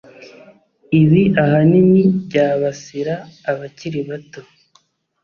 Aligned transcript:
ibi 1.01 1.21
ahanini 1.43 2.03
byabasira 2.25 3.15
abakiri 3.51 3.99
bato 4.09 4.41